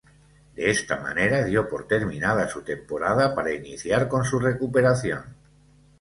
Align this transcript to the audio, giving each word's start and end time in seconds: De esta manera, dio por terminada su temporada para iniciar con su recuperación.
De 0.55 0.71
esta 0.71 0.97
manera, 0.99 1.43
dio 1.43 1.69
por 1.69 1.87
terminada 1.87 2.47
su 2.49 2.63
temporada 2.63 3.35
para 3.35 3.53
iniciar 3.53 4.07
con 4.07 4.25
su 4.25 4.39
recuperación. 4.39 5.21